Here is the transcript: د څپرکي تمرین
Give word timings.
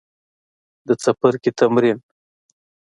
د 0.87 0.89
څپرکي 1.03 1.51
تمرین 1.59 1.97